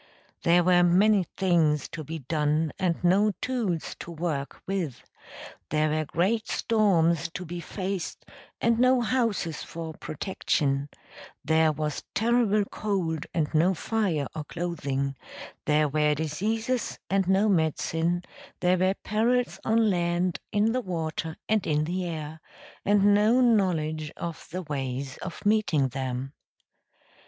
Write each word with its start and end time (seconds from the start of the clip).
There 0.41 0.63
were 0.63 0.81
many 0.81 1.25
things 1.37 1.87
to 1.89 2.03
be 2.03 2.17
done 2.17 2.71
and 2.79 3.03
no 3.03 3.33
tools 3.39 3.95
to 3.99 4.09
work 4.11 4.59
with; 4.65 5.03
there 5.69 5.91
were 5.91 6.05
great 6.05 6.47
storms 6.47 7.29
to 7.35 7.45
be 7.45 7.59
faced 7.59 8.25
and 8.59 8.79
no 8.79 9.01
houses 9.01 9.61
for 9.61 9.93
protection; 9.93 10.89
there 11.45 11.71
was 11.71 12.03
terrible 12.15 12.65
cold 12.65 13.27
and 13.31 13.53
no 13.53 13.75
fire 13.75 14.25
or 14.35 14.43
clothing; 14.43 15.15
there 15.65 15.87
were 15.87 16.15
diseases 16.15 16.97
and 17.07 17.27
no 17.27 17.47
medicine; 17.47 18.23
there 18.59 18.79
were 18.79 18.95
perils 19.03 19.59
on 19.63 19.91
land, 19.91 20.39
in 20.51 20.71
the 20.71 20.81
water 20.81 21.37
and 21.47 21.67
in 21.67 21.83
the 21.83 22.07
air, 22.07 22.41
and 22.83 23.13
no 23.13 23.39
knowledge 23.39 24.11
of 24.17 24.47
the 24.49 24.63
ways 24.63 25.17
of 25.17 25.45
meeting 25.45 25.89
them. 25.89 26.33